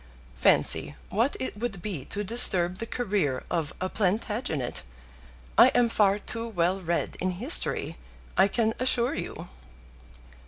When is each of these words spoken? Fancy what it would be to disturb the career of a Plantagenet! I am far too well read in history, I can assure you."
Fancy 0.35 0.95
what 1.11 1.35
it 1.39 1.55
would 1.55 1.79
be 1.79 2.05
to 2.05 2.23
disturb 2.23 2.77
the 2.79 2.87
career 2.87 3.43
of 3.51 3.71
a 3.79 3.87
Plantagenet! 3.87 4.81
I 5.59 5.67
am 5.75 5.89
far 5.89 6.17
too 6.17 6.47
well 6.47 6.81
read 6.81 7.17
in 7.21 7.29
history, 7.37 7.97
I 8.35 8.47
can 8.47 8.73
assure 8.79 9.13
you." 9.13 9.47